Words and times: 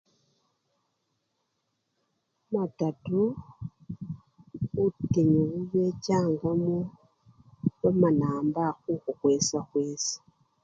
Mumatatu 2.49 3.21
butinyu 4.73 5.43
bubechangamo, 5.51 6.75
bamanaamba 7.81 8.63
khukhu-khwesakhwesa. 8.81 10.15